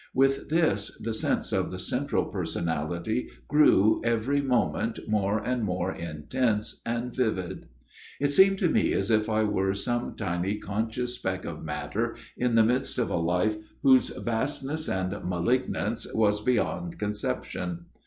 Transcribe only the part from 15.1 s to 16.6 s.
malignance was